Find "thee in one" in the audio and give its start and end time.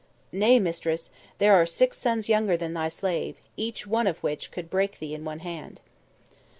4.97-5.41